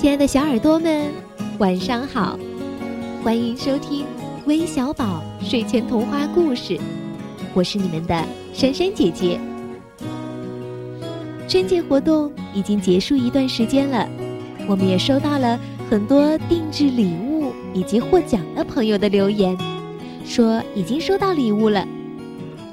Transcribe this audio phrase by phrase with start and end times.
[0.00, 1.12] 亲爱的小耳朵们，
[1.58, 2.38] 晚上好！
[3.22, 4.06] 欢迎收听
[4.46, 6.80] 微小宝睡前童话故事，
[7.52, 8.24] 我是你们的
[8.54, 9.38] 珊珊姐姐。
[11.46, 14.08] 春节活动已经结束一段时间了，
[14.66, 19.54] 我们也收到了很多定制礼物以及获奖的朋友的留言，
[20.24, 21.86] 说已经收到礼物了。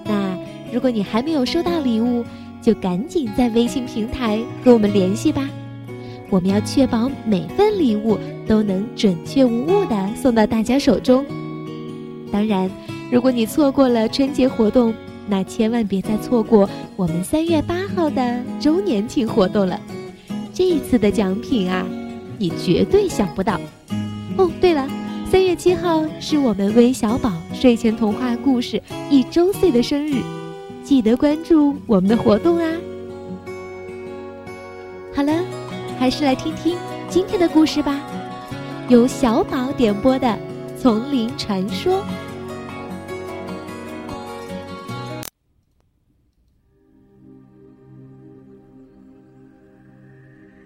[0.05, 0.39] 那
[0.71, 2.23] 如果你还没有收到礼物，
[2.61, 5.45] 就赶紧在微信平台和我们联系吧。
[6.29, 8.17] 我们要确保每份礼物
[8.47, 11.25] 都能准确无误的送到大家手中。
[12.31, 12.69] 当然，
[13.11, 14.93] 如果你错过了春节活动，
[15.29, 19.79] 那千万别再错过我们三月八号的周年庆活动了。
[20.53, 21.85] 这一次的奖品啊，
[22.37, 23.59] 你绝对想不到。
[24.37, 24.87] 哦，对了，
[25.31, 30.21] 三月七号是我们微小宝睡前童话故事一周岁的生日，
[30.83, 32.71] 记得关注我们的活动啊。
[35.15, 35.56] 好了。
[35.99, 36.77] 还是来听听
[37.09, 37.99] 今天的故事吧，
[38.87, 40.27] 由小宝点播的
[40.77, 42.01] 《丛林传说》。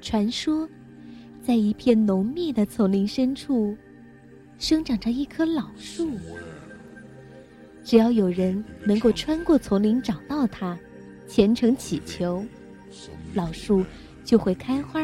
[0.01, 0.67] 传说，
[1.41, 3.75] 在一片浓密的丛林深处，
[4.59, 6.11] 生长着一棵老树。
[7.85, 10.77] 只要有人能够穿过丛林找到它，
[11.25, 12.45] 虔诚祈求，
[13.33, 13.83] 老树
[14.25, 15.01] 就会开花。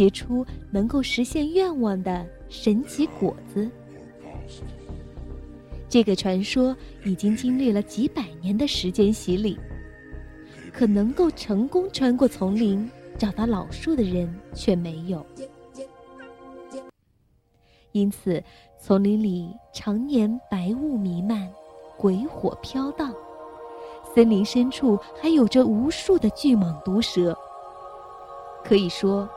[0.00, 3.70] 结出能够实现愿望的神奇果子。
[5.90, 9.58] 这个传说已经经历了几百年的时间洗礼，
[10.72, 15.22] 可能够成功穿过丛林找到老树的人却没有。
[17.92, 18.42] 因此，
[18.80, 21.46] 丛林里常年白雾弥漫，
[21.98, 23.14] 鬼火飘荡，
[24.14, 27.36] 森林深处还有着无数的巨蟒毒蛇。
[28.64, 29.28] 可以说。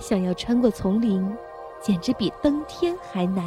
[0.00, 1.24] 想要穿过丛林，
[1.80, 3.46] 简直比登天还难，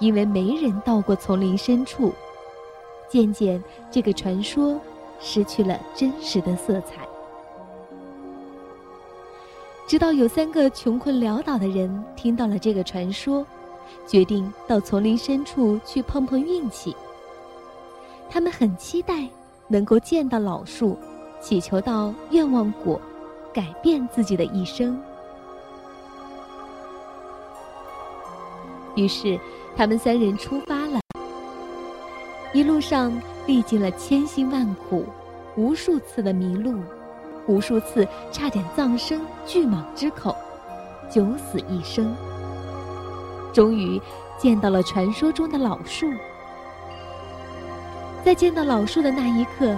[0.00, 2.12] 因为没人到过丛林深处。
[3.08, 4.78] 渐渐，这个传说
[5.20, 7.06] 失去了真实的色彩。
[9.86, 13.46] 直到有三个穷困潦倒的人听到了这个传说，
[14.06, 16.94] 决定到丛林深处去碰碰运气。
[18.28, 19.26] 他们很期待
[19.66, 20.98] 能够见到老树，
[21.40, 23.00] 祈求到愿望果，
[23.54, 25.00] 改变自己的一生。
[28.98, 29.38] 于是，
[29.76, 31.00] 他们三人出发了。
[32.52, 33.12] 一路上
[33.46, 35.06] 历经了千辛万苦，
[35.56, 36.80] 无数次的迷路，
[37.46, 40.34] 无数次差点葬身巨蟒之口，
[41.08, 42.12] 九死一生。
[43.52, 44.00] 终于
[44.36, 46.10] 见到了传说中的老树。
[48.24, 49.76] 在见到老树的那一刻，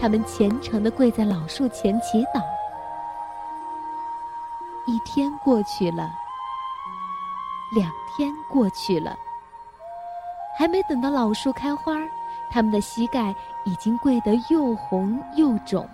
[0.00, 2.40] 他们虔诚地跪在老树前祈祷。
[4.86, 6.08] 一天过去了。
[7.74, 9.16] 两天过去了，
[10.58, 11.94] 还没等到老树开花，
[12.50, 13.34] 他们的膝盖
[13.64, 15.88] 已经跪得又红又肿。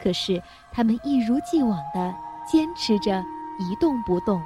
[0.00, 0.40] 可是
[0.72, 2.14] 他们一如既往的
[2.46, 3.24] 坚持着，
[3.58, 4.40] 一动不动，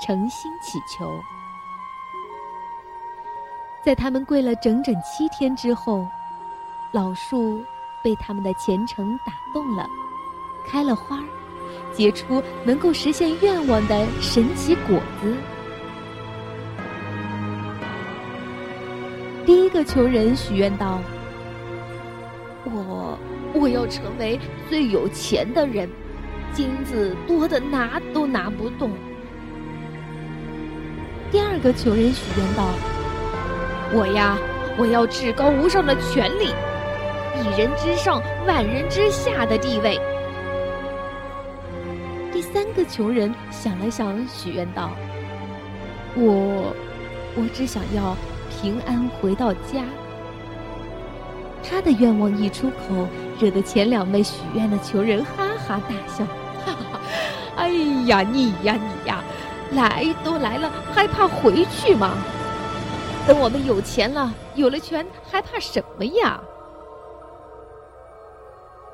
[0.00, 1.10] 诚心祈求。
[3.84, 6.06] 在他们跪了整整七天之后，
[6.92, 7.64] 老树
[8.02, 9.86] 被他们的虔诚打动了，
[10.66, 11.24] 开了花儿。
[11.98, 15.34] 结出能够实现愿望的神奇果子。
[19.44, 21.00] 第一个穷人许愿道
[22.64, 23.18] ：“我
[23.52, 24.38] 我要成为
[24.70, 25.90] 最有钱的人，
[26.52, 28.92] 金子多的拿都拿不动。”
[31.32, 32.68] 第二个穷人许愿道
[33.92, 34.38] ：“我呀，
[34.78, 36.52] 我要至高无上的权利，
[37.42, 39.98] 一人之上，万人之下的地位。”
[42.32, 44.90] 第三个穷人想了想，许愿道
[46.14, 46.72] ：“我，
[47.34, 48.16] 我只想要
[48.50, 49.84] 平安回到家。”
[51.68, 53.08] 他的愿望一出口，
[53.40, 56.24] 惹得前两位许愿的穷人哈哈大笑
[56.64, 57.00] ：“哈哈，
[57.56, 57.68] 哎
[58.06, 59.22] 呀，你呀你呀，
[59.72, 62.16] 来都来了，还怕回去吗？
[63.26, 66.40] 等我们有钱了，有了权，还怕什么呀？”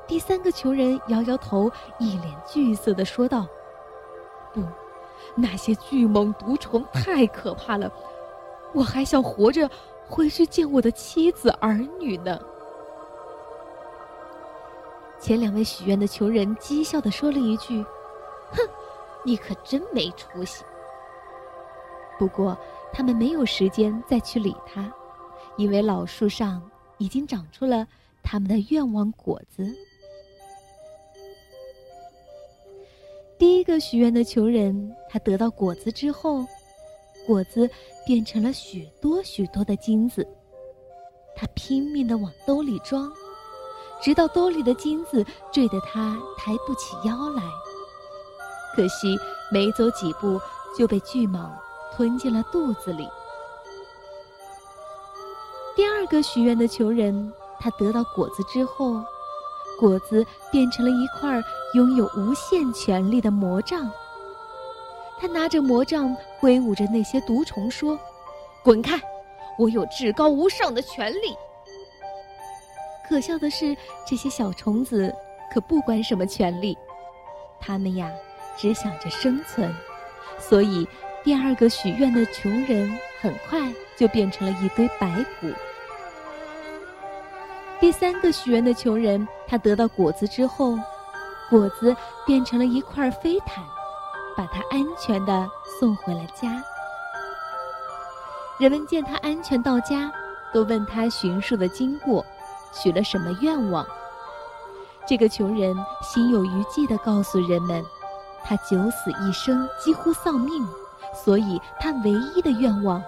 [0.07, 3.47] 第三个穷人摇摇头，一脸惧色的说道
[4.53, 4.61] ：“不，
[5.35, 7.91] 那些巨蟒毒虫太可怕了，
[8.73, 9.69] 我还想活着
[10.07, 12.39] 回去见我的妻子儿女呢。”
[15.19, 17.83] 前两位许愿的穷人讥笑的说了一句
[18.53, 18.61] ：“哼，
[19.23, 20.63] 你可真没出息。”
[22.19, 22.55] 不过，
[22.93, 24.91] 他们没有时间再去理他，
[25.57, 26.61] 因为老树上
[26.99, 27.87] 已经长出了
[28.21, 29.75] 他们的愿望果子。
[33.37, 36.45] 第一个许愿的穷人，他得到果子之后，
[37.27, 37.69] 果子
[38.05, 40.25] 变成了许多许多的金子。
[41.35, 43.11] 他拼命的往兜里装，
[44.01, 47.43] 直到兜里的金子坠得他抬不起腰来。
[48.73, 49.17] 可惜
[49.51, 50.39] 没走几步，
[50.77, 51.49] 就被巨蟒
[51.93, 53.05] 吞进了肚子里。
[55.75, 59.03] 第二个许愿的穷人，他得到果子之后。
[59.79, 61.41] 果子变成了一块
[61.73, 63.89] 拥有无限权力的魔杖。
[65.19, 67.97] 他拿着魔杖挥舞着那些毒虫说
[68.63, 68.99] ：“滚开！
[69.57, 71.35] 我有至高无上的权力。”
[73.07, 73.75] 可笑的是，
[74.05, 75.13] 这些小虫子
[75.53, 76.77] 可不管什么权利，
[77.59, 78.11] 他们呀
[78.57, 79.73] 只想着生存。
[80.37, 80.85] 所以，
[81.23, 82.91] 第二个许愿的穷人
[83.21, 85.47] 很快就变成了一堆白骨。
[87.79, 90.77] 第三个许愿的穷人，他得到果子之后，
[91.49, 91.95] 果子
[92.25, 93.63] 变成了一块飞毯，
[94.35, 95.47] 把他安全的
[95.79, 96.63] 送回了家。
[98.57, 100.11] 人们见他安全到家，
[100.53, 102.25] 都问他寻树的经过，
[102.73, 103.85] 许了什么愿望。
[105.05, 107.83] 这个穷人心有余悸的告诉人们，
[108.43, 110.65] 他九死一生，几乎丧命，
[111.13, 113.03] 所以他唯一的愿望，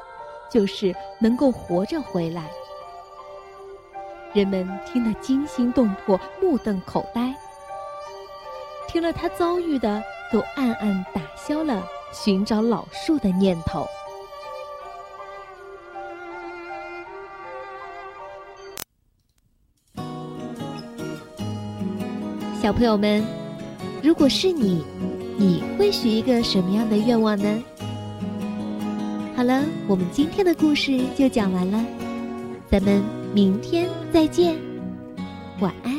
[0.51, 2.51] 就是能够活着回来。
[4.37, 7.33] 人们听得惊心动魄，目瞪口呆。
[8.87, 9.99] 听了他遭遇的，
[10.31, 13.87] 都暗暗打消了寻找老树的念头。
[22.61, 23.25] 小朋友们，
[24.03, 24.85] 如果是你，
[25.35, 27.63] 你会许一个什么样的愿望呢？
[29.35, 31.83] 好了，我们今天的故事就讲完了，
[32.69, 33.26] 咱们。
[33.37, 34.59] 明天再见，
[35.59, 35.96] 晚安。